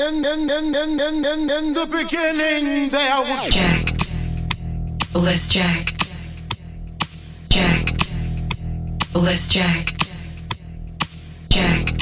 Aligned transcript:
in 0.00 1.72
the 1.74 1.86
beginning 1.90 2.88
there 2.90 3.20
was 3.20 3.48
Jack. 3.48 3.94
Let's 5.14 5.48
Jack. 5.48 5.92
Jack. 7.48 7.94
Let's 9.14 9.48
Jack. 9.48 9.94
Jack. 11.50 11.94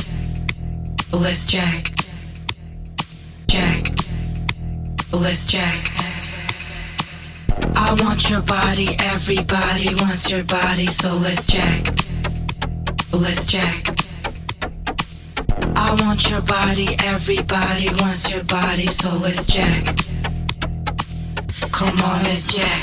Let's 1.12 1.46
Jack. 1.46 1.90
Jack. 3.48 3.92
Let's 5.12 5.46
Jack. 5.46 5.90
I 7.76 7.94
want 8.04 8.30
your 8.30 8.42
body, 8.42 8.96
everybody 9.00 9.94
wants 9.96 10.30
your 10.30 10.44
body, 10.44 10.86
so 10.86 11.14
let's 11.16 11.46
jack. 11.46 11.92
Let's 13.12 13.46
jack. 13.46 13.89
I 15.90 15.94
want 16.04 16.30
your 16.30 16.40
body, 16.42 16.94
everybody 17.00 17.88
wants 17.98 18.30
your 18.30 18.44
body, 18.44 18.86
so 18.86 19.10
let's 19.16 19.48
jack. 19.48 19.96
Come 21.72 21.98
on, 21.98 22.22
let's 22.22 22.54
jack. 22.54 22.82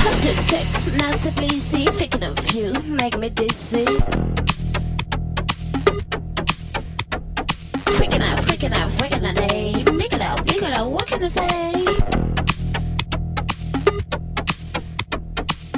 Hundred 0.00 0.36
texts, 0.48 0.90
nice 0.94 1.30
pleasy, 1.32 1.84
thinking 1.84 2.24
of 2.24 2.50
you, 2.54 2.72
make 2.86 3.18
me 3.18 3.28
dizzy. 3.28 3.84
Freaking 7.98 8.22
out, 8.22 8.38
freaking 8.46 8.72
out, 8.72 8.90
freaking 8.92 9.26
out, 9.28 9.36
day. 9.48 9.84
Make 9.92 10.14
it 10.14 10.22
out, 10.22 10.46
make 10.46 10.62
it 10.62 10.72
out, 10.72 10.90
what 10.90 11.08
can 11.08 11.22
I 11.22 11.26
say? 11.26 11.84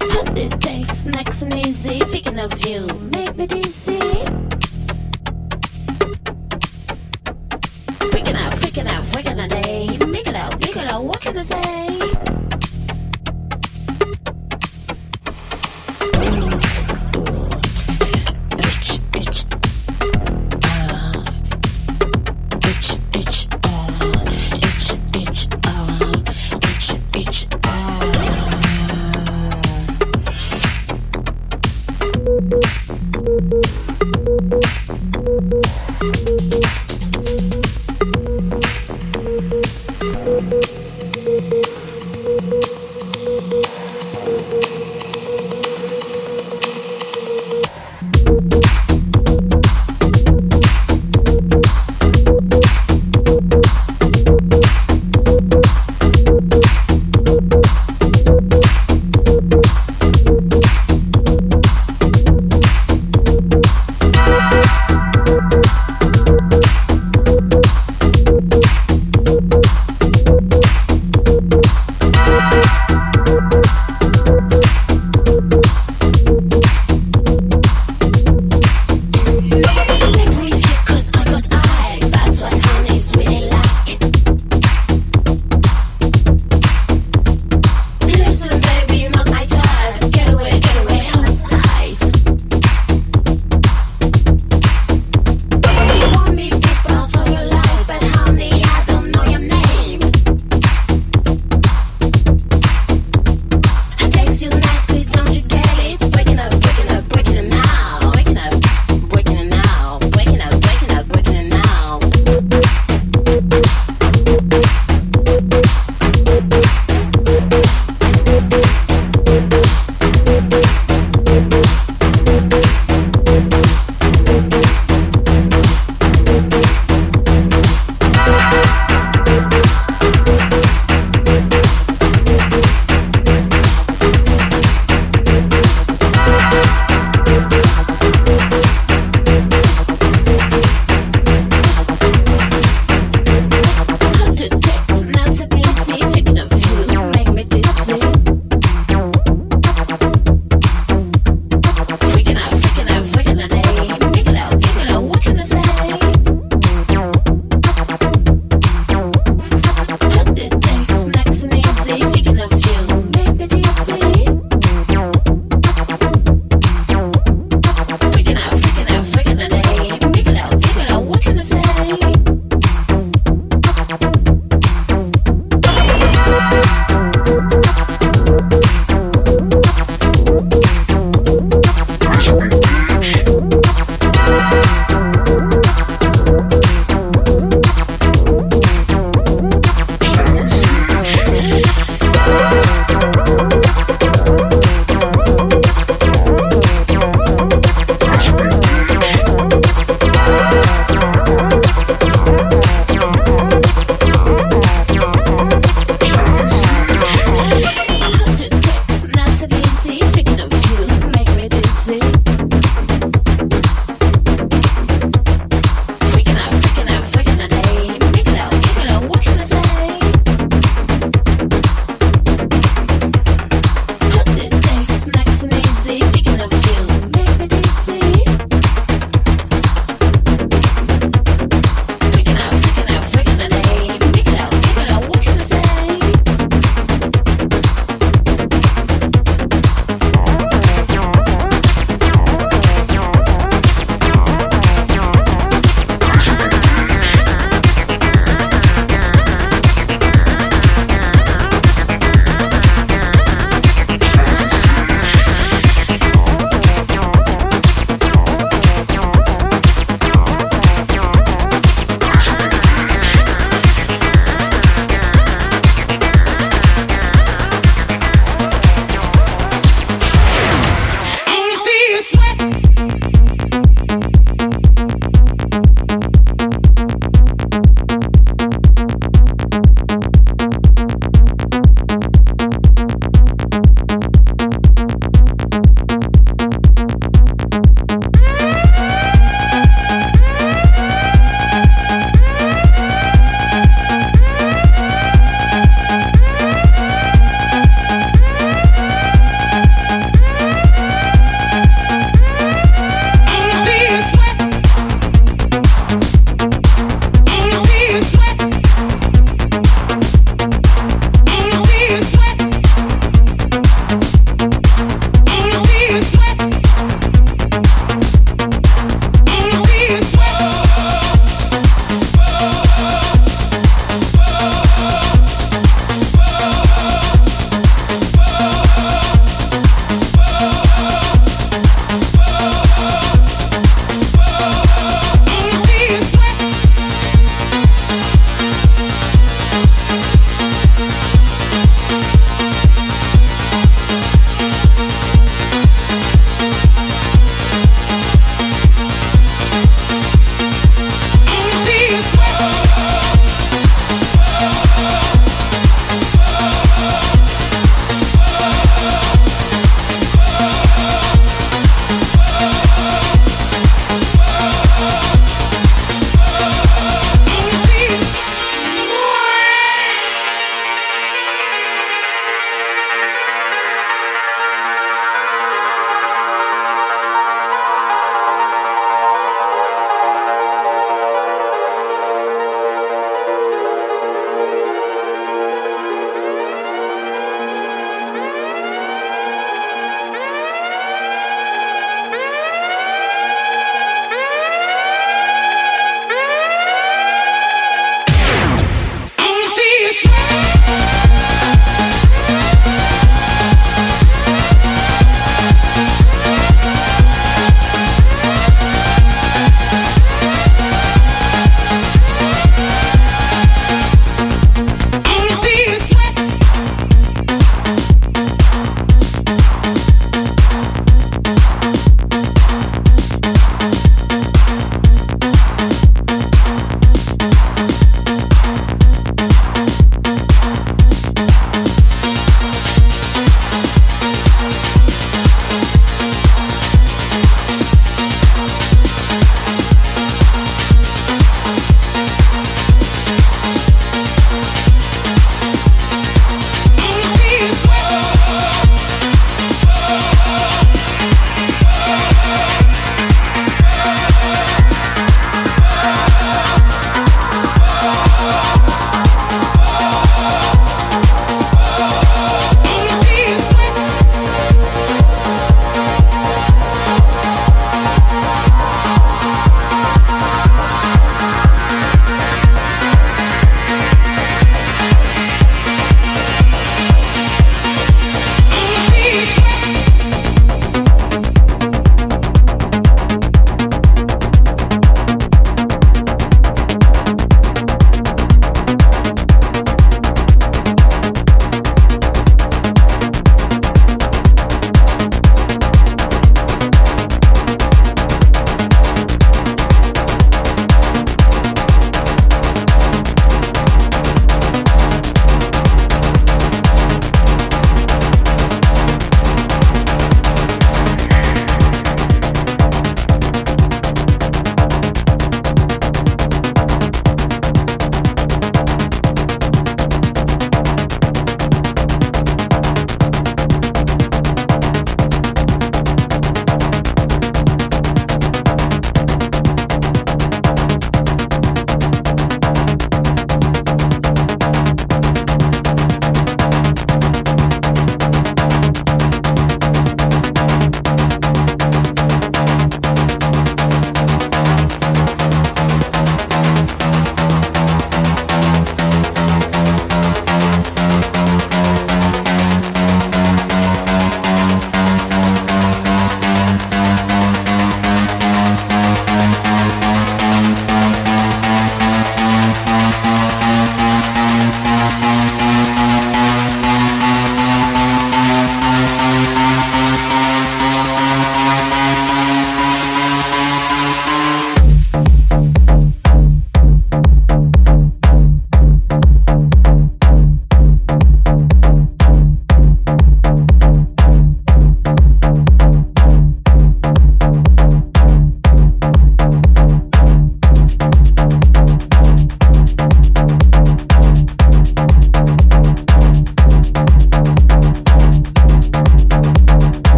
Hundred 0.00 0.60
texts, 0.62 1.04
nice 1.04 1.42
and 1.42 1.66
easy, 1.66 1.98
thinking 1.98 2.38
of 2.38 2.64
you, 2.64 2.86
make 3.10 3.34
me 3.34 3.48
dizzy. 3.48 4.03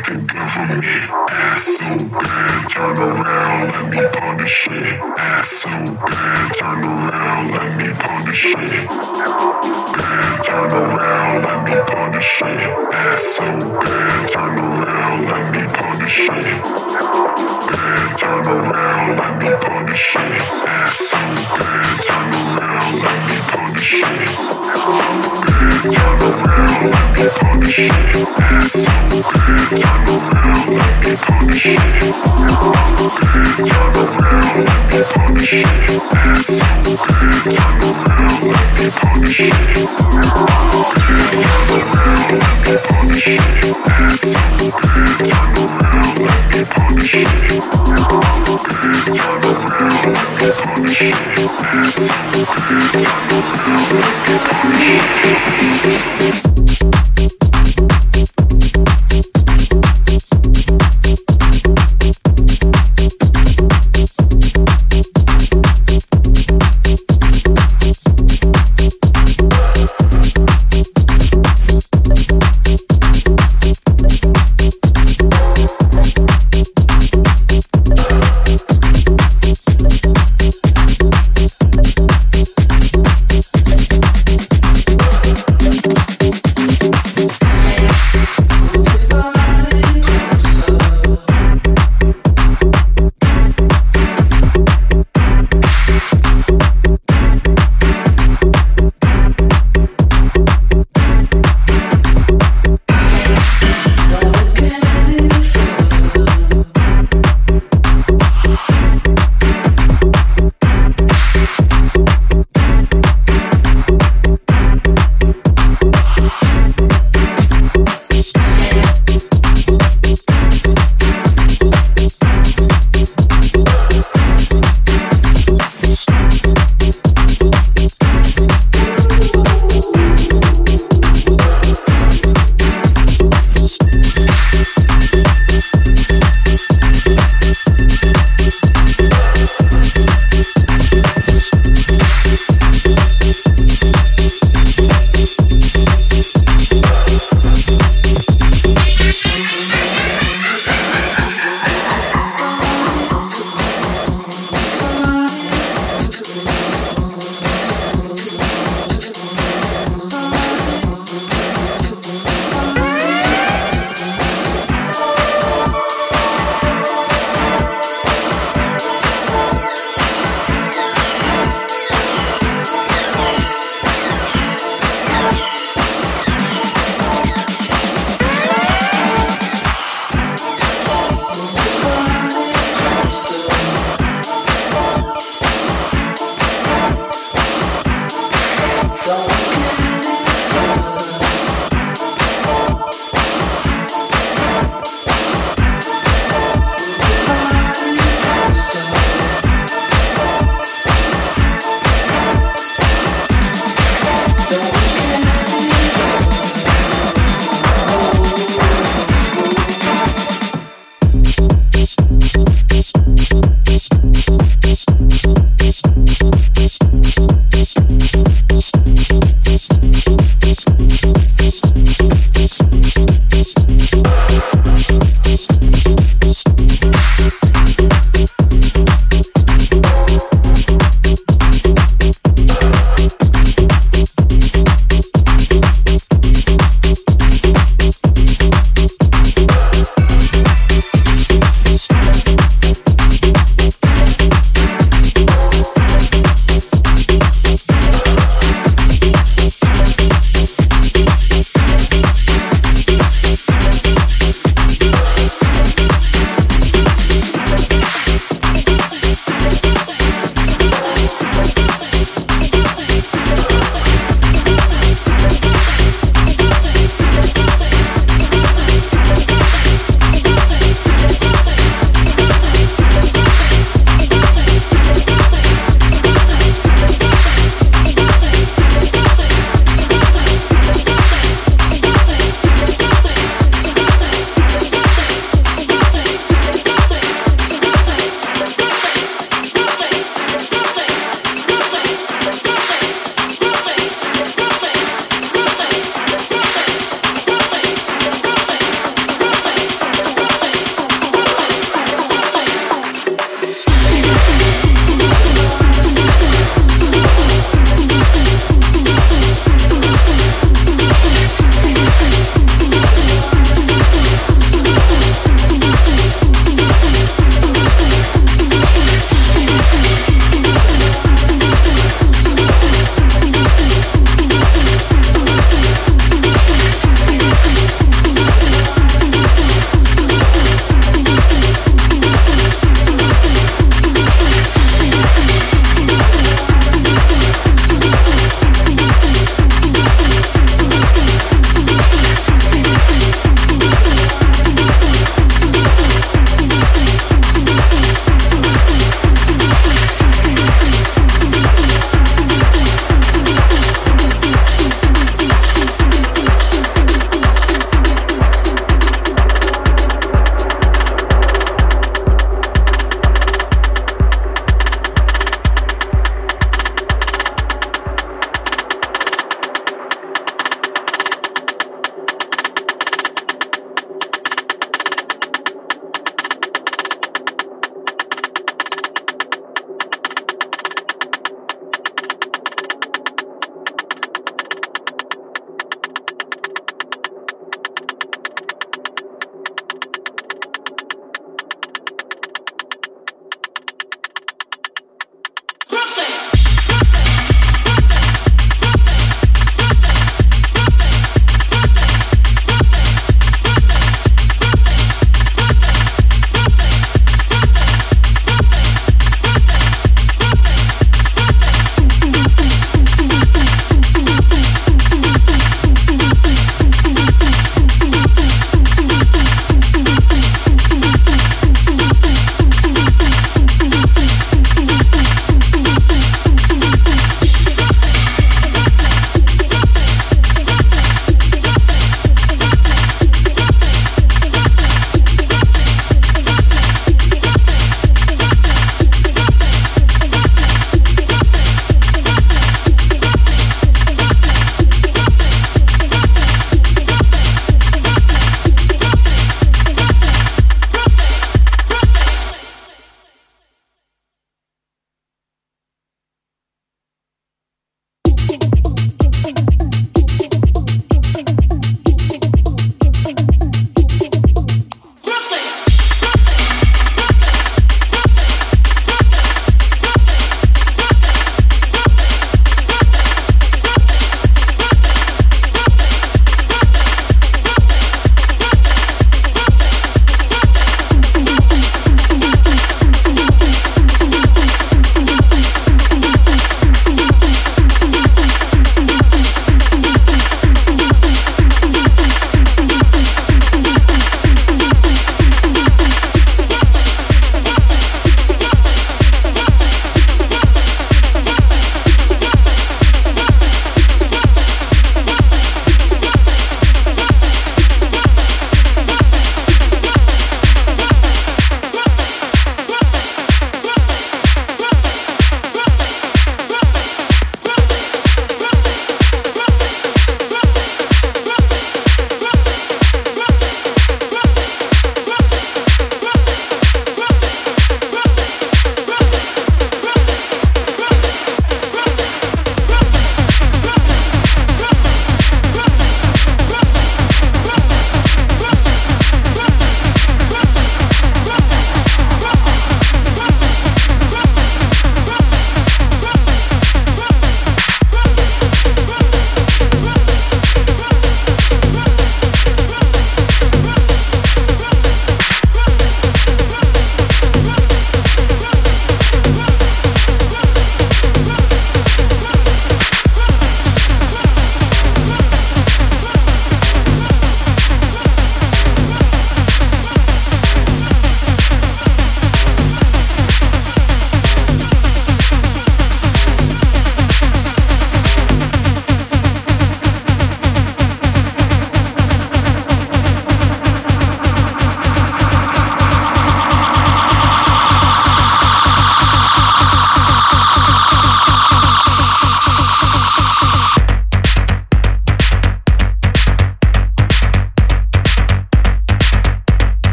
want 0.00 0.28
the 0.28 0.34
government. 0.34 1.04
Ass 1.30 1.62
so 1.78 2.08
bad, 2.08 2.68
turn 2.68 2.96
around, 2.98 3.68
let 3.72 3.94
me 3.94 4.08
punish 4.18 4.68
it. 4.70 5.00
Ass 5.18 5.48
so 5.48 5.70
bad, 5.70 6.52
turn 6.54 6.84
around, 6.84 7.50
let 7.50 7.76
me 7.78 7.92
punish 7.98 8.54
it. 8.56 8.88
Bad, 9.96 10.44
turn 10.44 10.72
around, 10.72 11.44
let 11.44 11.64
me 11.64 11.76
punish 11.92 12.42
it. 12.44 12.94
Ass 12.94 13.22
so 13.22 13.44
bad, 13.80 14.28
turn 14.28 14.58
around, 14.58 15.24
let 15.26 15.54
me 15.54 15.66
punish 15.74 16.28
it 16.30 16.89
good, 17.68 18.18
turn 18.18 18.46
around, 18.46 19.16
let 19.18 19.32
me 19.40 19.50
punish 19.60 20.16
so 20.90 21.18
turn 22.06 22.32
around, 22.34 22.94
let 23.02 23.18
me 23.28 23.36
punish 23.50 24.00
turn 25.90 26.20
around, 26.20 26.90
let 26.90 27.06
me 27.16 27.26
punish 27.38 27.80
so 28.68 28.84
turn 29.30 30.06
around, 30.08 30.66
let 30.70 30.94
me 31.04 31.12
punish 31.16 31.74
turn 31.74 31.96
around, 32.30 32.84
let 33.80 34.84
me 34.90 35.02
punish 35.04 35.38
so 35.40 35.40
turn 35.40 35.40
around, 35.40 35.40
let 35.40 35.40
me 35.40 35.40
punish 35.40 35.64
turn 35.70 36.14
around, 38.10 38.44
let 46.20 46.44
me 46.54 46.64
punish 46.64 47.29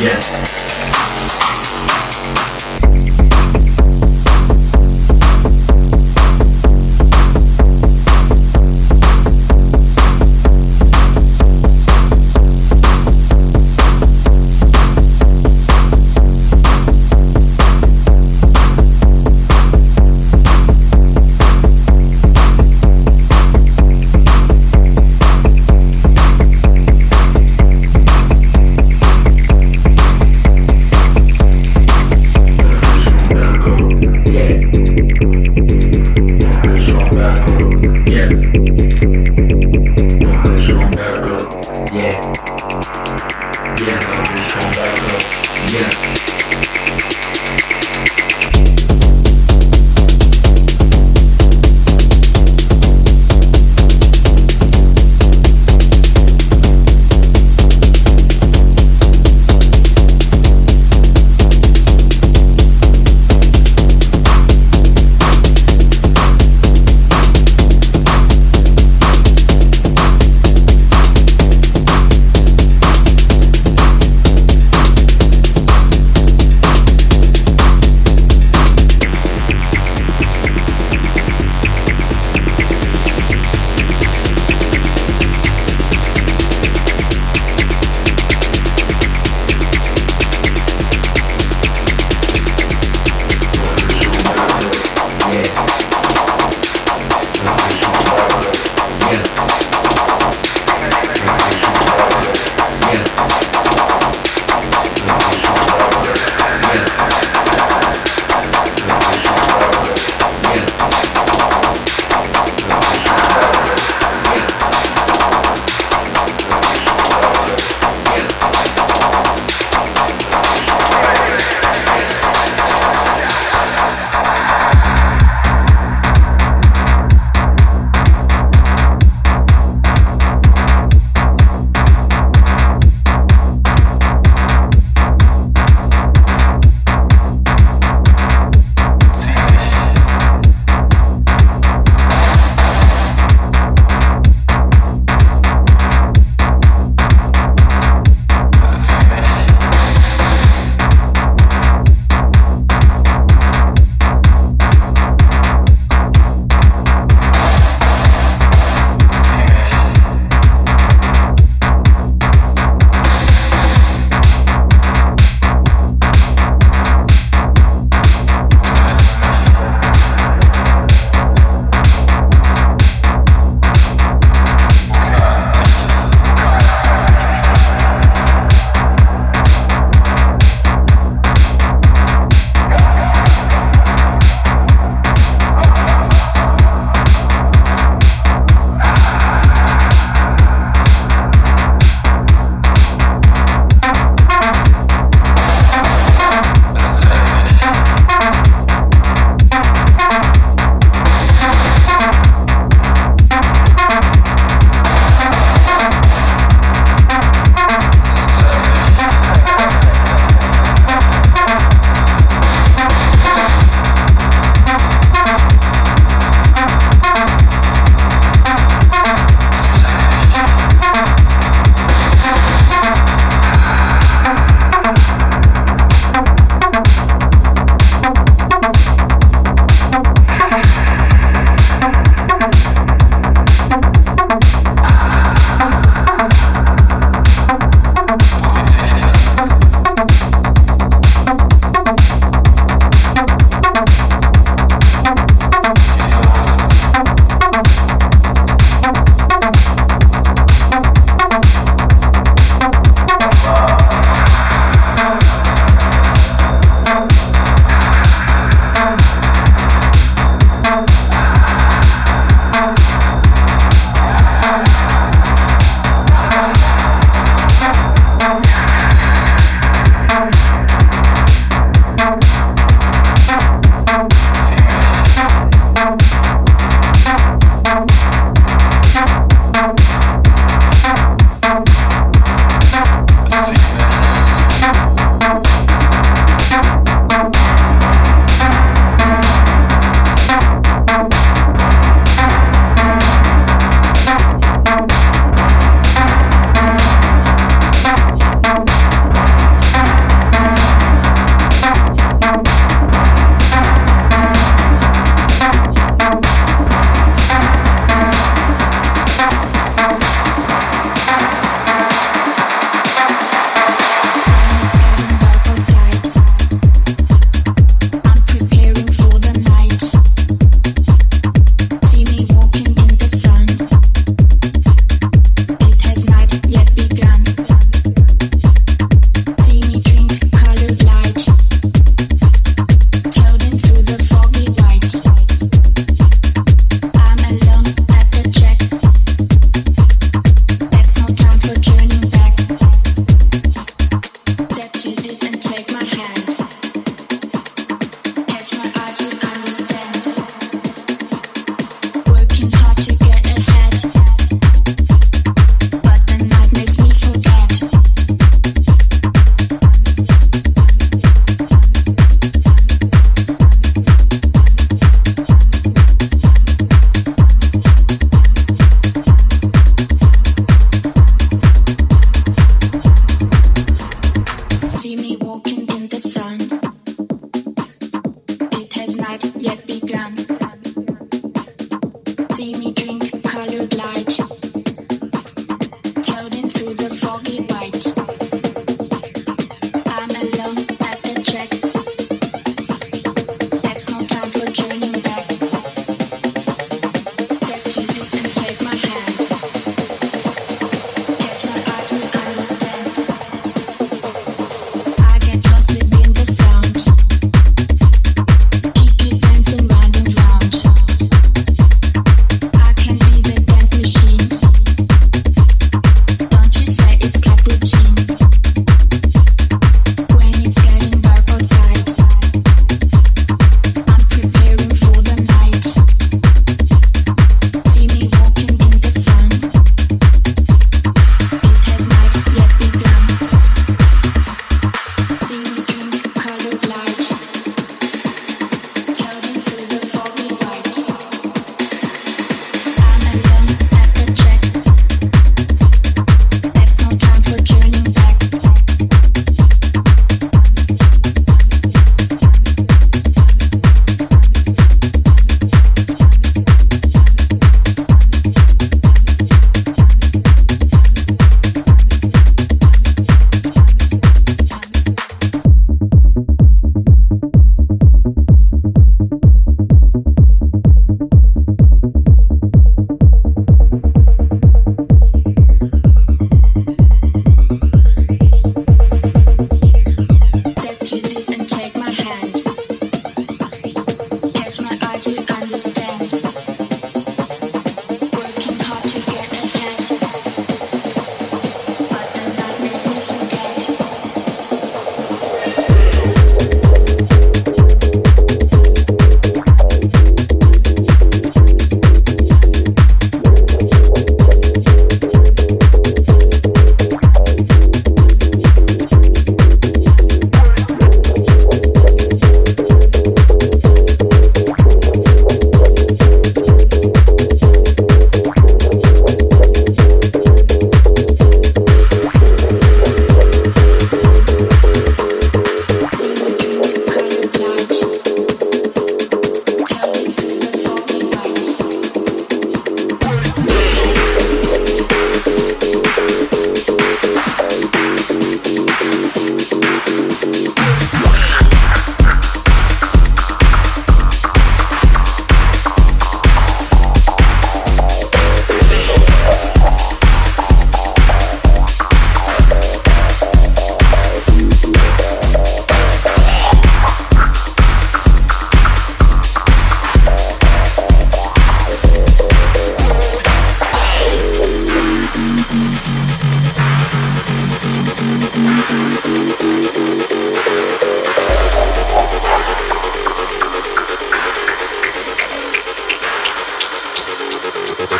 Yes. 0.00 0.67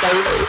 Lay 0.08 0.48